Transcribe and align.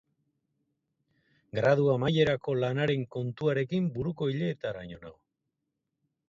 Gradu 1.59 1.85
Amaierako 1.95 2.55
Lanaren 2.63 3.05
kontuarekin 3.17 3.91
buruko 3.99 4.31
ileetaraino 4.33 5.03
nago. 5.07 5.17